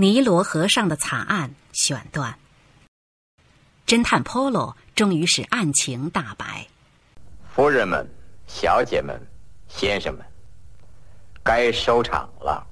[0.00, 2.38] 尼罗河上的惨案选段。
[3.86, 6.66] 侦探 Polo 终于使案情大白。
[7.54, 8.08] 夫人们、
[8.46, 9.20] 小姐们、
[9.68, 10.24] 先生们，
[11.42, 12.66] 该收场了。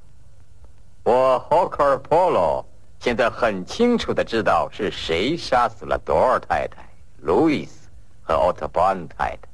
[1.04, 2.64] 我 Hawker Polo
[2.98, 6.88] 现在很清楚的知道是谁杀死了多尔太太、
[7.18, 7.90] 路易斯
[8.22, 9.48] 和奥特班太太。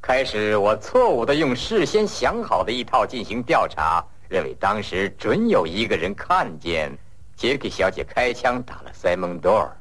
[0.00, 4.02] 开始，我错误的用事先想好的一套进行调查。
[4.32, 6.90] 认为当时准有一个人看见
[7.36, 9.76] 杰克小姐开枪打了塞蒙多尔，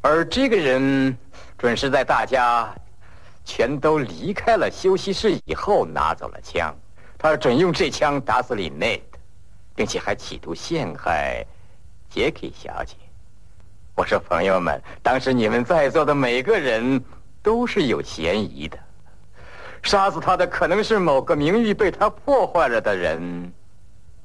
[0.00, 1.14] 而这个人
[1.58, 2.74] 准是在大家
[3.44, 6.74] 全都离开了休息室以后拿走了枪。
[7.18, 9.18] 他准用这枪打死里内特，
[9.74, 11.44] 并且还企图陷害
[12.08, 12.96] 杰克小姐。
[13.94, 16.98] 我说，朋友们，当时你们在座的每个人
[17.42, 18.78] 都是有嫌疑的。
[19.84, 23.52] 杀死他的可能是某个名誉被他破坏了的人，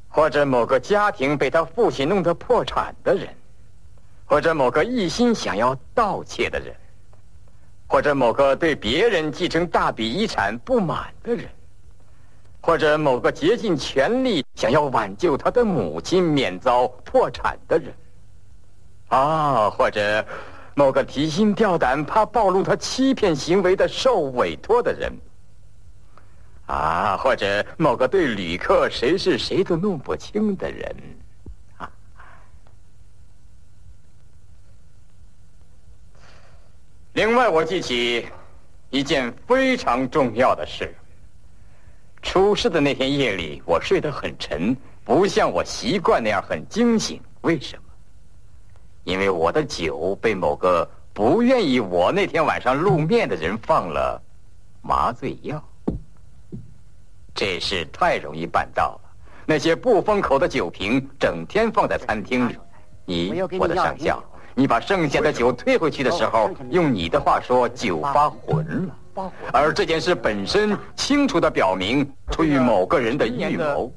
[0.07, 3.27] 或者某个家庭被他父亲弄得破产的人，
[4.25, 6.73] 或者某个一心想要盗窃的人，
[7.87, 11.45] 或者某个对别人继承大笔遗产不满的人，
[12.61, 17.93] 或者某个竭尽全力想要挽救他的母亲免遭破产的人，
[19.09, 20.25] 啊，或者
[20.73, 25.11] 某个提心吊胆怕暴露他欺骗行为的受委托的人。
[26.69, 30.95] 啊，或者某个对旅客谁是谁都弄不清的人，
[31.77, 31.91] 啊。
[37.13, 38.27] 另外，我记起
[38.91, 40.93] 一件非常重要的事。
[42.21, 47.19] 出事的那天夜里，我睡得很沉，不像我习惯那样很惊醒。
[47.41, 47.83] 为什么？
[49.05, 54.21] 因为我的酒被某个不愿意我那天晚上露面的人放了
[54.83, 55.63] 麻醉药。
[57.39, 59.11] 这事太容易办到了。
[59.45, 62.57] 那些不封口的酒瓶整天放在餐厅里。
[63.05, 64.21] 你，我的上校，
[64.53, 68.85] 你把剩下的酒退回去的时候，用你的话说，酒发浑
[69.15, 69.31] 了。
[69.53, 73.89] 而这件事本身清楚的表明，出于某个人的预谋。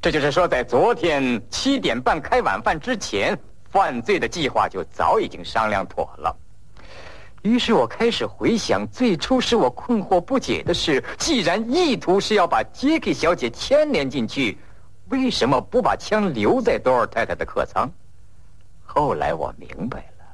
[0.00, 3.36] 这就是说，在昨天七点半开晚饭之前，
[3.68, 6.36] 犯罪的计划就早已经商量妥了。
[7.44, 14.56] 于是我开始回想最初使我困惑不解的事：既然意图是要把杰克小姐牵连进去，
[15.10, 17.86] 为什么不把枪留在多尔太太的客舱？
[18.82, 20.24] 后来我明白了，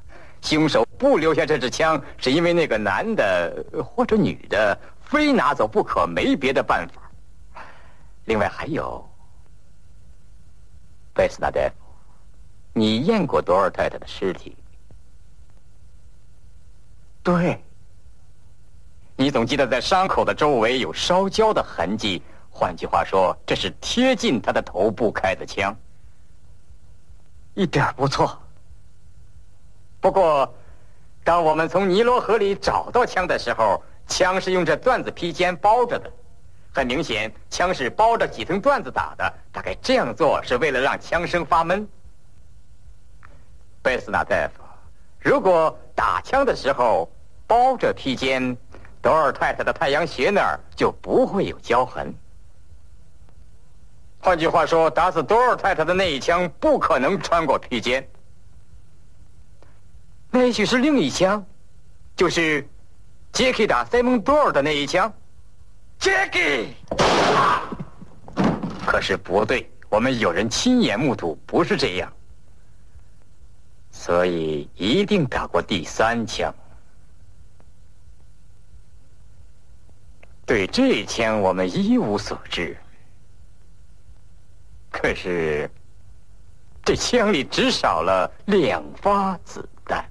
[0.40, 7.10] 凶手不留下这支枪，是因为那个男的或者女的非拿走不可，没别的办法。
[8.24, 9.04] 另外还有，
[11.12, 11.74] 贝斯纳大夫，
[12.72, 14.56] 你验过多尔太太的尸体？
[17.22, 17.62] 对，
[19.16, 22.22] 你总记得在伤口的周围有烧焦的痕迹。
[22.48, 25.76] 换句话说，这是贴近他的头部开的枪。
[27.54, 28.38] 一点不错。
[30.00, 30.52] 不过，
[31.22, 36.10] 当我们从尼罗河里找到枪的时候，枪是用这缎子披肩包着的。
[36.72, 39.34] 很明显，枪是包着几层缎子打的。
[39.52, 41.86] 大概这样做是为了让枪声发闷。
[43.82, 44.69] 贝斯纳大夫。
[45.20, 47.10] 如果打枪的时候
[47.46, 48.56] 包着披肩，
[49.02, 52.12] 多尔太太的太阳穴那儿就不会有焦痕。
[54.18, 58.06] 换句话说，打死多尔太太的那一枪不可能穿过披肩。
[60.30, 61.44] 那也许是另一枪，
[62.14, 62.66] 就是
[63.32, 65.12] 杰克打塞蒙多尔的那一枪。
[65.98, 66.38] 杰克，
[68.86, 72.10] 可是不对，我们有人亲眼目睹，不是这样。
[74.02, 76.50] 所以一定打过第三枪。
[80.46, 82.74] 对这枪我们一无所知。
[84.90, 85.70] 可是，
[86.82, 90.10] 这枪里只少了两发子弹。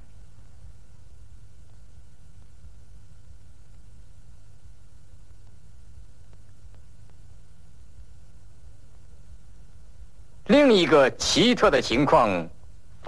[10.45, 12.47] 另一个奇特的情况。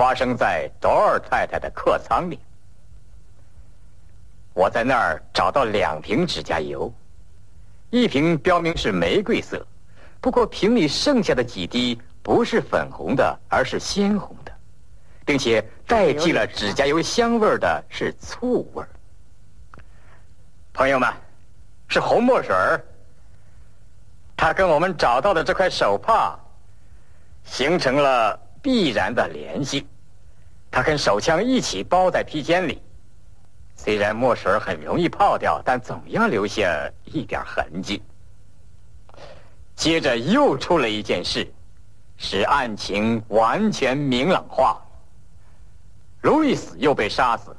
[0.02, 2.40] 发生在多尔太太的客舱里。
[4.52, 6.92] 我在那儿找到两瓶指甲油，
[7.92, 9.64] 一瓶标明是玫瑰色，
[10.20, 14.52] 不过瓶里剩下的几滴不是粉红的，而是鲜红的，
[15.24, 18.84] 并且代替了指甲油香味的是醋味。
[20.74, 21.14] 朋友们，
[21.88, 22.84] 是红墨水儿。
[24.36, 26.36] 它跟我们找到的这块手帕
[27.44, 28.40] 形成了。
[28.62, 29.88] 必然的联系，
[30.70, 32.82] 他跟手枪一起包在披肩里。
[33.76, 36.70] 虽然墨水很容易泡掉，但总要留下
[37.06, 38.02] 一点痕迹。
[39.76, 41.52] 接着又出了一件事，
[42.18, 44.80] 使案情完全明朗化。
[46.22, 47.58] 路易斯又被杀死了，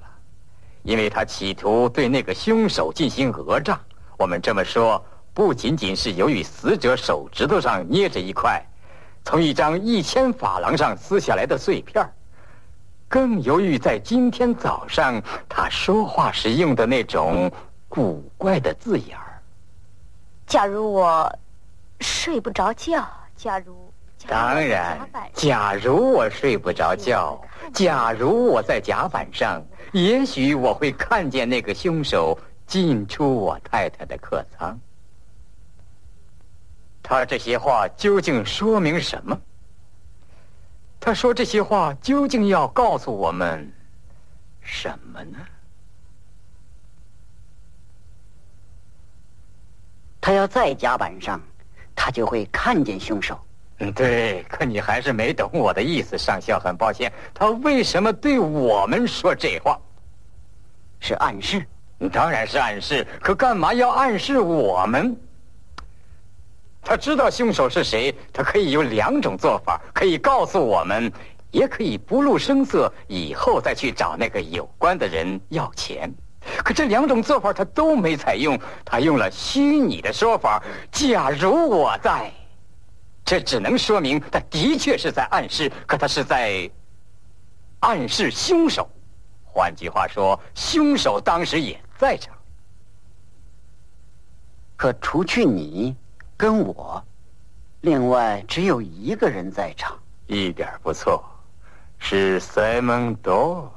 [0.84, 3.80] 因为他企图对那个凶手进行讹诈。
[4.16, 5.04] 我们这么说，
[5.34, 8.64] 不仅仅是由于死者手指头上捏着一块
[9.24, 12.06] 从一张一千法郎上撕下来的碎片
[13.08, 17.50] 更由于在今天早上他说话时用的那种
[17.88, 19.40] 古怪的字眼儿。
[20.46, 21.38] 假如我
[22.00, 23.92] 睡不着觉，假如。
[24.28, 25.00] 当然，
[25.34, 27.40] 假如我睡不着觉，
[27.74, 29.60] 假如我在甲板上，
[29.90, 34.78] 也许我会看见那个凶手进出我太太的客舱。
[37.12, 39.38] 他这些话究竟说明什么？
[40.98, 43.70] 他说这些话究竟要告诉我们
[44.62, 45.36] 什么呢？
[50.22, 51.38] 他要在甲板上，
[51.94, 53.38] 他就会看见凶手。
[53.80, 56.58] 嗯，对，可你还是没懂我的意思，上校。
[56.58, 59.78] 很抱歉，他为什么对我们说这话？
[60.98, 61.66] 是暗示？
[62.10, 63.06] 当然是暗示。
[63.20, 65.14] 可干嘛要暗示我们？
[66.84, 71.10] 他知道凶手是谁，他可以有两种做法：可以告诉我们，
[71.50, 76.12] 也可以不露声色，以后再去找那个有关的人要钱。
[76.64, 82.32] 可这两种做法他都没采用，他用了虚拟的说法：“假如我在。”
[83.24, 86.68] 这只能说明他的确是在暗示，可他是在
[87.78, 88.90] 暗示凶手。
[89.44, 92.34] 换句话说，凶手当时也在场。
[94.76, 95.94] 可除去你
[96.42, 97.00] 跟我，
[97.82, 99.96] 另外只有一个人在场。
[100.26, 101.24] 一点不错，
[102.00, 103.68] 是 Simon Door。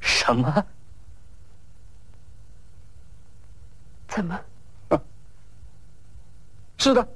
[0.00, 0.66] 什么？
[4.06, 4.38] 怎么？
[6.76, 7.08] 是的。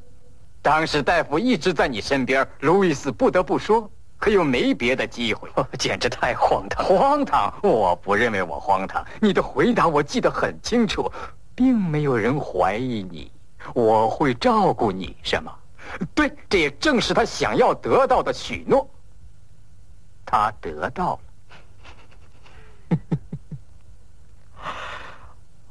[0.62, 6.82] 当时大夫一直在你身边，路易斯不得不说，可又没别的机会，简直太荒唐！
[6.82, 7.52] 荒唐！
[7.62, 9.04] 我不认为我荒唐。
[9.20, 11.12] 你的回答我记得很清楚，
[11.54, 13.30] 并没有人怀疑你，
[13.72, 15.54] 我会照顾你，是吗？
[16.14, 18.88] 对，这也正是他想要得到的许诺。
[20.26, 21.18] 他得到
[22.90, 22.98] 了。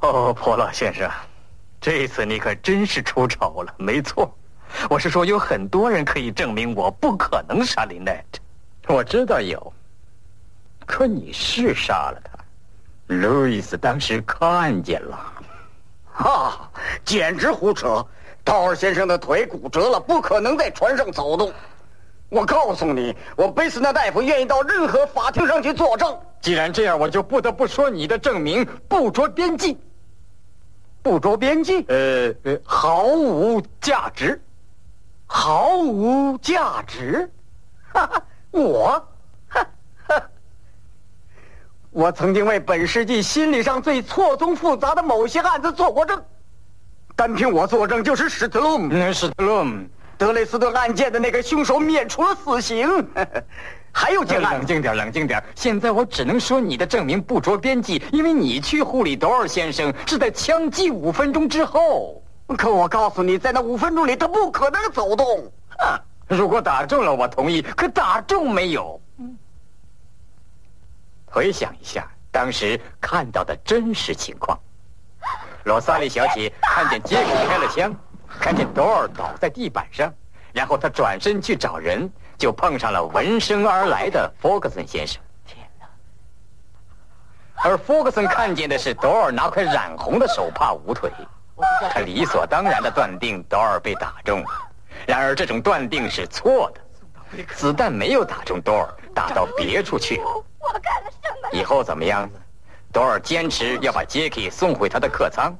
[0.00, 1.10] 哦，波洛先生，
[1.80, 3.74] 这次你可真是出丑了。
[3.78, 4.32] 没错。
[4.90, 8.24] 我是说，有很多人可以证明我不可能杀林奈
[8.82, 8.94] 特。
[8.94, 9.72] 我知道有，
[10.84, 12.32] 可你是杀了他。
[13.14, 15.43] 路易斯当时看见了。
[16.14, 16.70] 哈，
[17.04, 18.06] 简直胡扯！
[18.44, 21.52] 道尔先生的腿骨折了，不可能在船上走动。
[22.28, 26.16] 我告诉你，我贝斯纳大夫愿意到任何法庭上去作证。
[26.40, 29.76] 既然这样，我就不得不说你的证明不着边际。
[31.02, 31.84] 不着边际？
[31.88, 34.40] 呃呃，毫无价值。
[35.26, 37.28] 毫无价值，
[37.92, 39.08] 哈哈，我，
[41.94, 46.20] 我曾经为本世纪心理上最错综复杂的某些案子做过证，
[47.14, 49.86] 单凭我作证，就是史特鲁姆，史特鲁姆，
[50.18, 52.88] 德雷斯顿案件的那个凶手免除了死刑。
[53.94, 55.40] 还有件案，冷静点，冷静点。
[55.54, 62.20] 现在我只能说你的证明不着边际，因为你去护理多尔先生是在枪击五分钟之后。
[62.58, 65.24] 可我告诉你，在那五分钟里，他不可能走动。
[65.78, 65.94] 啊，
[66.26, 69.00] 如果打中了，我同意；可打中没有？
[71.34, 74.56] 回想一下当时看到的真实情况：
[75.64, 77.92] 罗萨莉小姐看见杰克开了枪，
[78.38, 80.14] 看见多尔倒在地板上，
[80.52, 85.20] 然后她转身去找人，就碰上了闻声而来的弗格森先生。
[85.44, 85.86] 天哪！
[87.68, 91.10] 而弗格森看见的是多尔拿块染红的手帕捂腿。
[91.90, 94.48] 他理所当然的断定多尔被打中了，
[95.04, 97.44] 然而这种断定是错的。
[97.54, 100.24] 子弹没有打中多尔，打到别处去了。
[100.58, 101.48] 我干了什么？
[101.52, 102.28] 以后怎么样？
[102.92, 105.52] 多尔坚持要把杰克送回他的客舱，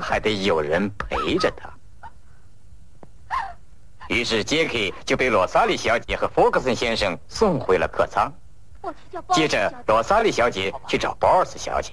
[0.00, 1.70] 还得有人陪着他。
[4.08, 8.32] 于是杰克就被罗萨莉小姐和福克森先生送回了客舱。
[9.32, 11.92] 接着罗萨莉小姐去找鲍尔斯小姐。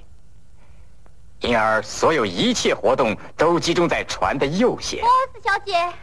[1.39, 5.01] 因而，所有一切活动都集中在船的右舷。
[5.01, 5.93] 波尔斯小姐，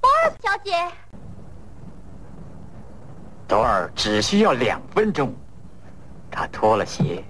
[0.00, 0.90] 波尔斯小姐，
[3.46, 5.34] 多尔只需要两分钟。
[6.30, 7.24] 他脱了鞋，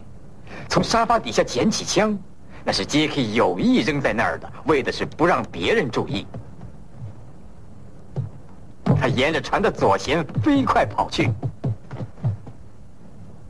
[0.68, 2.18] 从沙发底下捡起枪，
[2.64, 6.26] 那是杰克有意扔在那儿的，为的是不让别人注意。
[8.98, 11.30] 他沿着船的左舷飞快跑去，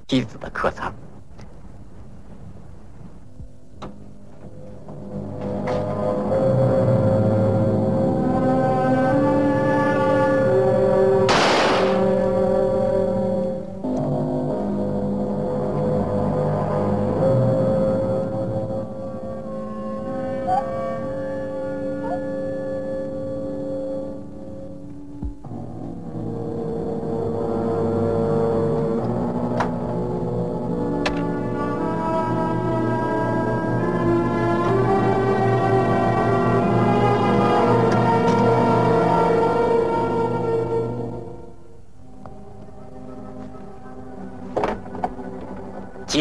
[0.08, 0.92] 妻子的客舱。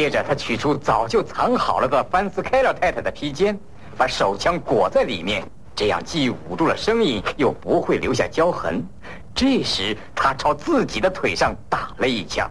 [0.06, 3.58] 接着，他取出早就藏好了的范斯凯勒太太的披肩，
[3.98, 5.44] 把手枪裹在里面，
[5.76, 8.86] 这样既捂住了声音，又不会留下胶痕。
[9.34, 12.48] 这时，他朝自己的腿上打了一枪。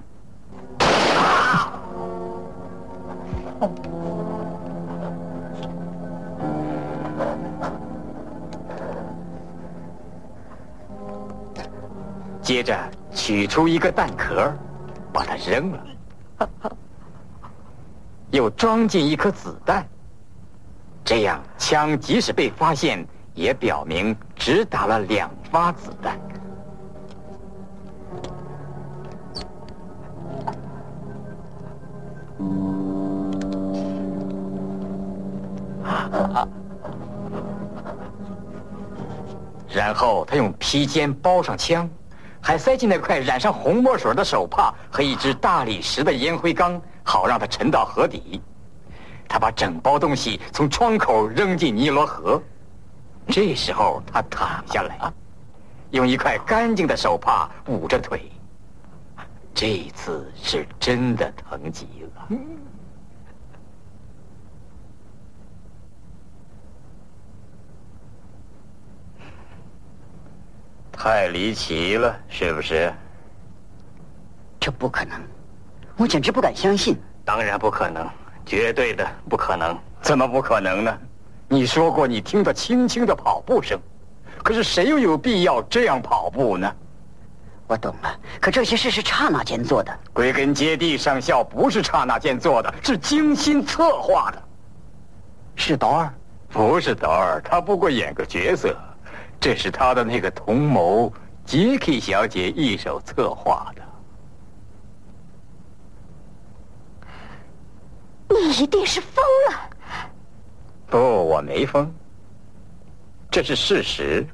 [12.43, 12.77] 接着，
[13.15, 14.53] 取出一个弹壳，
[15.13, 15.79] 把它扔了。
[18.35, 19.87] 又装进一颗子弹，
[21.05, 26.19] 这样枪即使被发现，也表明只打了两发子弹。
[39.69, 41.89] 然后他用披肩包上枪，
[42.41, 46.83] 还塞进那块染上红墨水的手帕和一只大理石的烟灰缸。
[47.05, 48.41] 好让它沉到河底，
[49.29, 52.43] 他把整包东西从窗口扔进尼罗河。
[53.29, 55.13] 这时候他躺下来，
[55.91, 58.31] 用一块干净的手帕捂着腿。
[59.55, 62.29] 这一次是真的疼极了，
[70.91, 72.93] 太离奇了，是不是？
[74.59, 75.34] 这不可能。
[75.97, 76.97] 我简直不敢相信！
[77.25, 78.07] 当然不可能，
[78.45, 79.79] 绝对的不可能！
[80.03, 80.99] 怎么不可能呢？
[81.49, 83.79] 你说过你听得轻轻的跑步声，
[84.43, 86.71] 可是谁又有必要这样跑步呢？
[87.67, 89.99] 我懂了，可这些事是刹那间做的。
[90.13, 94.43] 归根结底，上校不是刹那间做的，是精心策划的。
[95.55, 96.15] 是德尔？
[96.51, 98.77] 不是德尔，他不过演个角色。
[99.41, 101.13] 这是他的那个同谋
[101.45, 103.83] 杰克小姐一手策划的。
[108.35, 109.71] 你一定是疯了！
[110.87, 111.93] 不，我没疯，
[113.31, 114.27] 这是事实。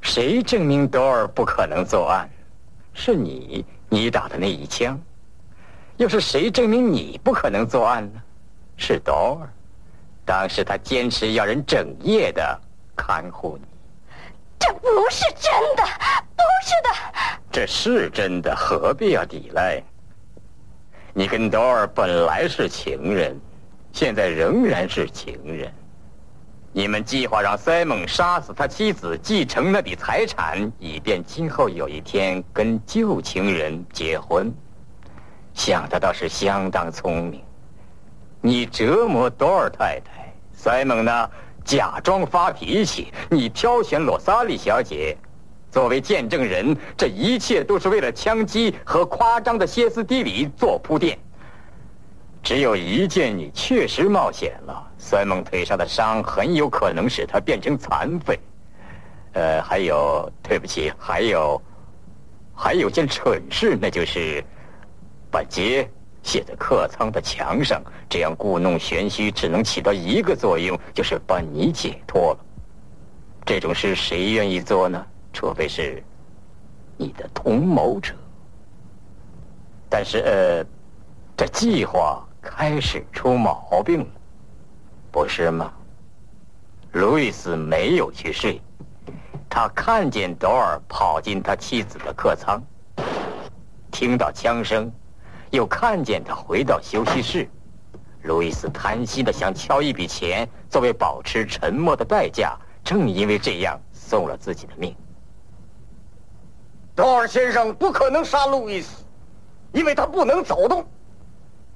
[0.00, 2.30] 谁证明多尔不可能作案？
[2.94, 4.98] 是你，你打的那一枪。
[5.96, 8.22] 又是谁证明你不可能作案呢？
[8.76, 9.52] 是多尔，
[10.24, 12.60] 当时他坚持要人整夜的
[12.96, 13.66] 看护你。
[14.58, 15.82] 这不是真的，
[16.36, 16.90] 不是的。
[17.52, 19.82] 这是真的，何必要抵赖？
[21.12, 23.36] 你跟多尔本来是情人，
[23.92, 25.72] 现在仍然是情人。
[26.72, 34.52] 你们计划让塞蒙杀死他妻子，继承那笔财产，以便今后有一天跟旧情人结婚。
[35.52, 37.42] 想的倒是相当聪明。
[38.40, 41.30] 你折磨多尔太太，塞蒙呢
[41.64, 45.16] 假装发脾气，你挑选罗萨莉小姐。
[45.70, 51.18] 作为见证人，这一切都是为了枪击和夸张的歇斯底里做铺垫。
[52.42, 58.38] 只有一件你确实冒险了，塞蒙腿上的伤很有可能使他变成残废。
[59.34, 61.60] 呃，还有，对不起，还有，
[62.54, 64.42] 还有件蠢事，那就是
[65.30, 65.88] 把杰
[66.22, 72.38] 写在客舱的墙上，这样故弄玄虚只能起到一个作用，就是把你解脱了。
[73.46, 75.06] 这种事谁愿意做呢？
[75.32, 76.02] 除非是
[76.96, 78.14] 你的同谋者，
[79.88, 80.64] 但是呃，
[81.36, 84.06] 这计划开始出毛病了，
[85.10, 85.72] 不是吗？
[86.92, 88.60] 路易斯没有去睡，
[89.48, 92.60] 他看见朵尔跑进他妻子的客舱，
[93.90, 94.90] 听到枪声，
[95.50, 97.48] 又看见他回到休息室。
[98.24, 104.94] 路易斯贪心的想敲一笔钱作为保持沉默的代价，正因为这样送了自己的命。
[107.00, 109.02] 多尔先生不可能杀路易斯，
[109.72, 110.86] 因为他不能走动。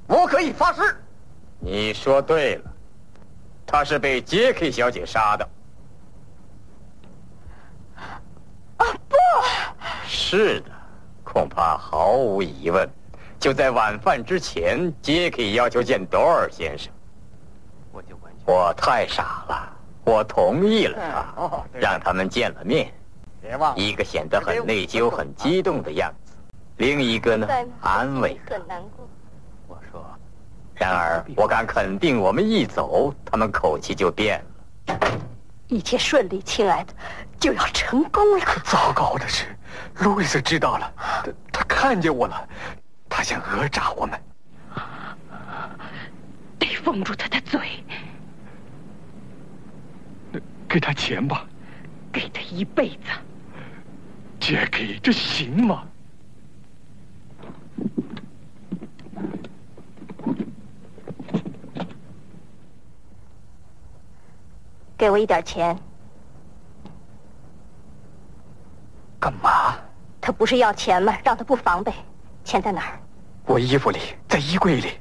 [0.07, 0.83] 我可以发誓。
[1.59, 2.71] 你说对了，
[3.65, 5.49] 他是被杰克小姐杀的。
[8.77, 9.17] 啊，不
[10.07, 10.71] 是的，
[11.25, 12.87] 恐怕毫无疑问。
[13.41, 16.93] 就在晚饭之前，杰克要求见多尔先生。
[17.93, 18.15] 我就…
[18.45, 19.73] 我太傻了，
[20.05, 22.93] 我同意了他，让他们见了面。
[23.77, 26.33] 一个显得很内疚、很激动的样子，
[26.79, 27.47] 另一个呢，
[27.81, 28.41] 安慰。
[28.49, 29.09] 很难过。
[29.69, 30.05] 我说，
[30.75, 34.43] 然而，我敢肯定，我们一走，他们口气就变
[34.87, 34.99] 了。
[35.69, 36.93] 一切顺利，亲爱的，
[37.39, 38.45] 就要成功了。
[38.65, 39.47] 糟糕的是，
[40.01, 42.49] 路易斯知道了，他他看见我了，
[43.09, 44.21] 他想讹诈我们。
[46.59, 47.61] 得封住他的嘴，
[50.69, 51.47] 给他钱吧，
[52.13, 53.11] 给他一辈子。
[54.45, 55.87] 杰克，这行吗？
[64.99, 65.75] 给我一点钱。
[69.19, 69.79] 干嘛？
[70.21, 71.17] 他不是要钱吗？
[71.25, 71.91] 让他不防备。
[72.45, 73.01] 钱在哪儿？
[73.47, 73.99] 我衣服里，
[74.29, 74.99] 在衣柜里。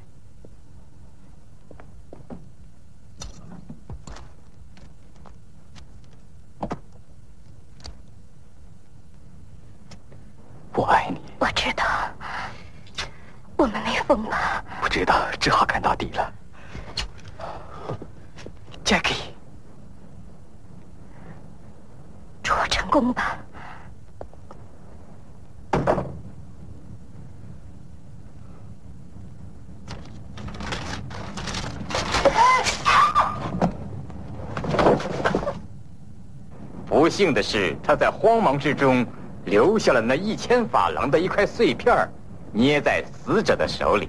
[10.75, 11.21] 我爱你。
[11.39, 11.85] 我知道，
[13.55, 14.63] 我们没疯吧？
[14.81, 16.33] 不知道，只好看到底了。
[18.83, 19.31] Jackie，
[22.41, 23.38] 祝我成功吧。
[37.03, 39.05] 不幸的是，他在慌忙之中
[39.43, 42.10] 留下了那一千法郎的一块碎片，
[42.53, 44.07] 捏在死者的手里。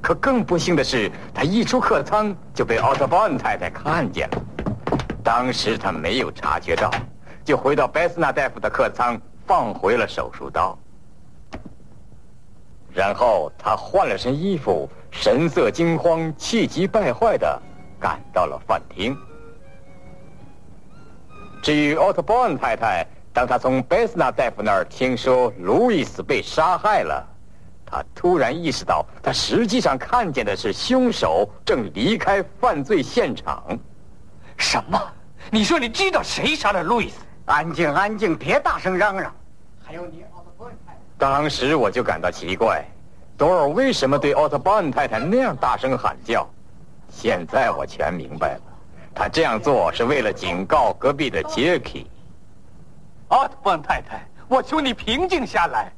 [0.00, 4.42] 可更不幸的是，他一出客舱就被奥特邦太太看见了。
[5.24, 6.88] 当时他没有察觉到，
[7.44, 10.78] 就回到贝斯纳大夫的客舱，放回了手术刀。
[12.94, 17.60] 然后他换了身衣服，神色惊慌、气急败坏的
[17.98, 19.18] 赶到了饭厅。
[21.62, 27.26] 至于奥特邦太太，当她从贝斯纳大夫那儿听说路易斯被杀害了，
[27.84, 33.78] 她突然意识到，她实际上看见的是凶手正离开犯罪现场。
[34.56, 34.98] 什么？
[35.50, 37.16] 你说你知道谁杀了路易斯？
[37.44, 39.34] 安静，安静，别大声嚷嚷。
[39.84, 40.98] 还有你，奥特邦太太。
[41.18, 42.84] 当时我就感到奇怪，
[43.36, 46.48] 多尔为什么对奥特邦太太那样大声喊叫？
[47.10, 48.60] 现在我全明白了，
[49.20, 51.90] 他这样做是为了警告隔壁的杰克。
[53.28, 55.92] 奥特曼太太，我求你平静下来。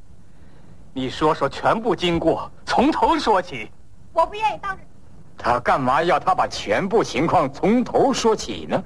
[0.92, 3.70] 你说说全部经过，从头说起。
[4.12, 4.82] 我不愿意当着。
[5.38, 8.82] 他干嘛要他把全部情况从头说起呢？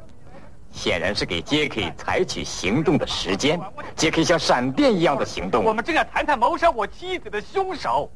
[0.71, 3.59] 显然是给杰克采取行动的时间。
[3.95, 5.65] 杰克像闪电一样的行动。
[5.65, 8.13] 我们正要谈谈谋杀我妻子的凶手。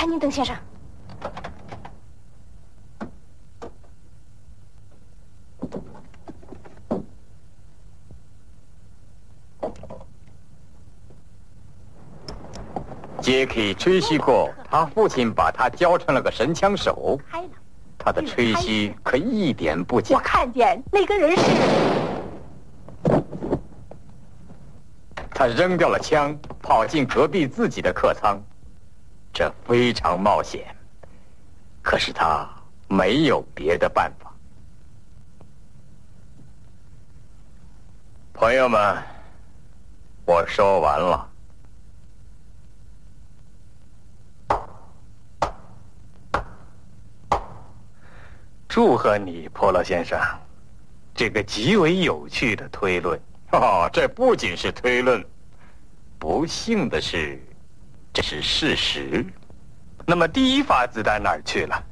[0.00, 0.56] 潘宁登先生，
[13.20, 17.20] 杰克吹嘘过，他父亲把他教成了个神枪手。
[17.98, 20.22] 他的吹嘘可一点不假我。
[20.22, 21.42] 看见那个人是
[25.30, 28.42] 他扔掉了枪，跑进隔壁自己的客舱，
[29.40, 30.66] 这非常冒险。
[31.80, 32.46] 可是他
[32.88, 34.30] 没有别的办法。
[38.34, 39.02] 朋友们，
[40.26, 41.26] 我说完了。
[48.68, 50.20] 祝贺你，波洛先生，
[51.14, 53.18] 这个极为有趣的推论。
[53.52, 55.24] 哦，这不仅是推论，
[56.18, 57.42] 不幸的是，
[58.20, 59.24] 这是事实。
[60.04, 61.82] 那么第一发子弹哪儿去了？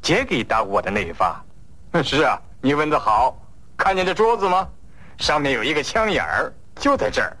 [0.00, 1.44] 杰给打我的那一发，
[2.04, 3.36] 是啊，你问的好。
[3.76, 4.68] 看见这桌子吗？
[5.18, 7.36] 上面有一个枪眼儿，就在这儿。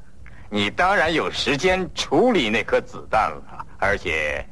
[0.50, 4.44] 你当然有时间处理那颗子弹了，而且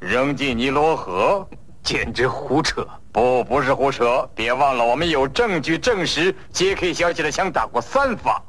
[0.00, 1.46] 扔进尼罗河。
[1.82, 2.88] 简直胡扯！
[3.12, 4.26] 不，不是胡扯。
[4.34, 8.42] 别忘了，我们有证据证实杰克小姐的枪打过三发。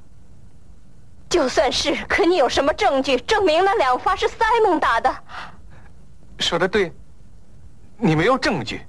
[1.35, 5.13] 就算是，可你有什么证据证明那两发是塞蒙打的？
[6.39, 6.93] 说的对，
[7.97, 8.85] 你没有证据，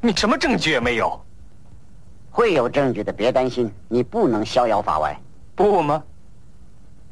[0.00, 1.24] 你什么证据也没有。
[2.32, 5.16] 会有证据的，别担心，你不能逍遥法外。
[5.54, 6.02] 不吗？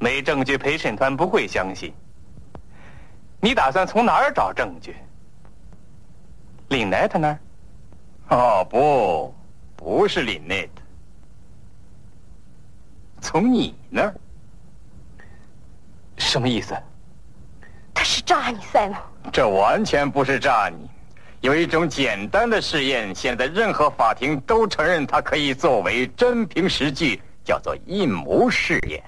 [0.00, 1.94] 没证据，陪审团不会相信。
[3.40, 4.96] 你打算从哪儿找证据？
[6.70, 7.38] 林奈特那儿？
[8.30, 9.32] 哦，不，
[9.76, 10.82] 不是林奈特，
[13.20, 14.12] 从你那儿。
[16.16, 16.76] 什么意思？
[17.94, 18.96] 他是诈你，塞蒙。
[19.32, 20.88] 这完全不是诈你。
[21.40, 29.02] 有一种简单的试验，现在任何法庭都承认它可以作为真凭实据叫做印模试验。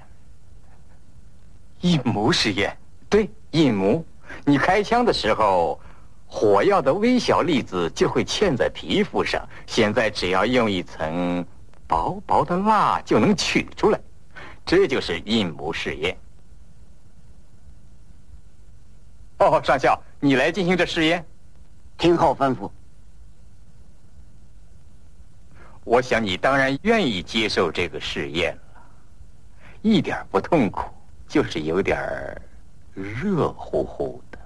[1.81, 2.77] 印模试验，
[3.09, 4.05] 对，印模。
[4.45, 5.81] 你开枪的时候，
[6.27, 9.47] 火药的微小粒子就会嵌在皮肤上。
[9.67, 11.45] 现在只要用一层
[11.87, 13.99] 薄薄的蜡就能取出来，
[14.65, 16.17] 这就是印模试验。
[19.39, 21.25] 哦，上校，你来进行这试验。
[21.97, 22.71] 听候吩咐。
[25.85, 28.83] 我想你当然愿意接受这个试验了，
[29.81, 30.91] 一点不痛苦，
[31.27, 31.99] 就是有点
[32.95, 34.39] 热乎乎的。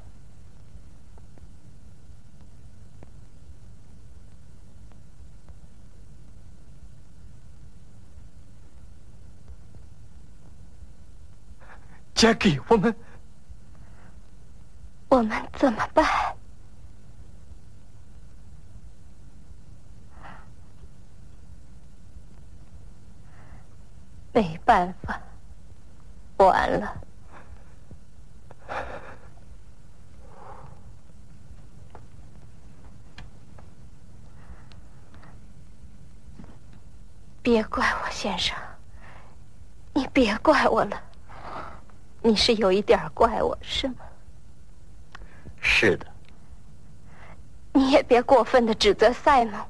[12.15, 12.95] Jackie，我们
[15.13, 16.07] 我们怎么办？
[24.33, 25.21] 没办法，
[26.39, 26.99] 完了。
[37.43, 38.57] 别怪我，先生，
[39.93, 40.99] 你别怪我了。
[42.23, 43.97] 你是有一点怪我，是吗？
[45.83, 46.07] 是的。
[47.73, 49.61] 你也别过分的指责赛蒙，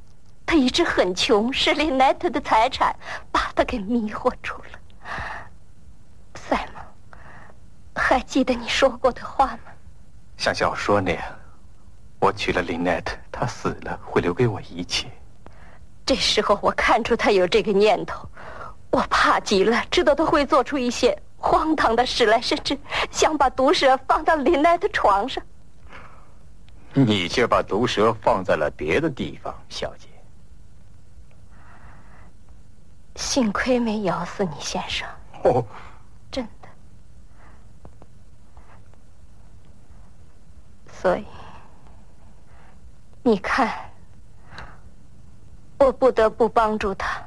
[0.45, 2.95] 他一直很穷，是林奈特的财产
[3.31, 4.79] 把他给迷惑住了。
[6.35, 6.85] 赛蒙，
[7.95, 9.73] 还记得你说过的话吗？
[10.37, 11.25] 像小说那样，
[12.21, 15.09] 我娶了林奈特，他死了会留给我一切。
[16.05, 18.29] 这时候我看出他有这个念头，
[18.91, 22.79] 我怕极了，知道他会做出一些荒唐的事来，甚至
[23.11, 25.43] 想把毒蛇放到林奈特床上。
[26.95, 30.09] 你却把毒蛇放在了别的地方，小姐。
[33.17, 35.09] 幸亏没咬死你，先生。
[35.45, 35.65] 哦，
[36.31, 36.69] 真的。
[40.93, 41.27] 所以，
[43.23, 43.91] 你看，
[45.79, 47.21] 我不得不帮助他。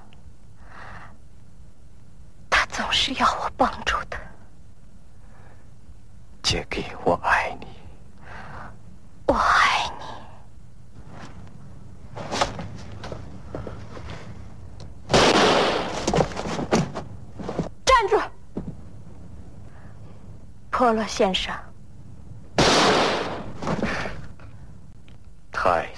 [2.50, 4.20] 他总是要我帮助他。
[6.44, 7.68] Jackie，我爱你。
[9.28, 10.06] 我爱你。
[17.84, 18.20] 站住，
[20.86, 21.52] 波洛先生。
[25.52, 25.90] 太